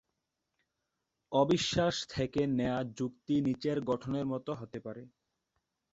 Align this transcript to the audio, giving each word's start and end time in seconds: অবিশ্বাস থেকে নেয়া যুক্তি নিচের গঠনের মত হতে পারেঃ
অবিশ্বাস 1.31 1.95
থেকে 2.09 2.41
নেয়া 2.57 2.79
যুক্তি 2.97 3.35
নিচের 3.41 3.77
গঠনের 3.81 4.25
মত 4.25 4.47
হতে 4.51 4.79
পারেঃ 4.79 5.07